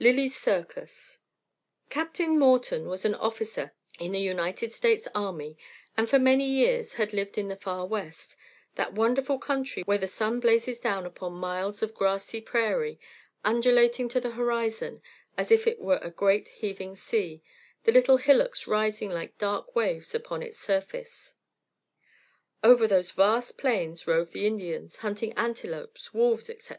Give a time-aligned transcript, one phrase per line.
[0.03, 1.19] _LILY'S CIRCUS
[1.91, 5.55] Captain Morton was an officer in the United States Army
[5.95, 8.35] and for many years had lived in the far west
[8.73, 12.99] that wonderful country where the sun blazes down upon miles of grassy prairie,
[13.45, 15.03] undulating to the horizon
[15.37, 17.43] as if it were a great heaving sea,
[17.83, 21.35] the little hillocks rising like dark waves upon its surface.
[22.63, 26.69] Over those vast plains roved the Indians, hunting antelopes, wolves, etc.